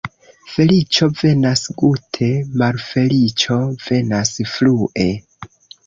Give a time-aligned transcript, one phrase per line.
[0.53, 2.31] Feliĉo venas gute,
[2.63, 5.11] malfeliĉo venas flue.